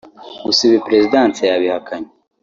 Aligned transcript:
gusa 0.45 0.61
ibi 0.67 0.77
Perezidanse 0.85 1.39
yabihakanye 1.49 2.09